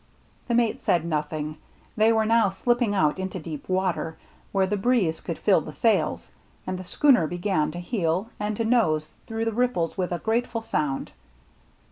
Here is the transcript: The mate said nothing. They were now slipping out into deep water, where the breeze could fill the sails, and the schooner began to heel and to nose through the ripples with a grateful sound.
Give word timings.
The 0.47 0.55
mate 0.55 0.81
said 0.81 1.05
nothing. 1.05 1.57
They 1.95 2.11
were 2.11 2.25
now 2.25 2.49
slipping 2.49 2.95
out 2.95 3.19
into 3.19 3.37
deep 3.37 3.69
water, 3.69 4.17
where 4.51 4.65
the 4.65 4.75
breeze 4.75 5.21
could 5.21 5.37
fill 5.37 5.61
the 5.61 5.73
sails, 5.73 6.31
and 6.65 6.79
the 6.79 6.83
schooner 6.83 7.27
began 7.27 7.69
to 7.69 7.79
heel 7.79 8.31
and 8.39 8.57
to 8.57 8.65
nose 8.65 9.11
through 9.27 9.45
the 9.45 9.53
ripples 9.53 9.99
with 9.99 10.11
a 10.11 10.17
grateful 10.17 10.63
sound. 10.63 11.11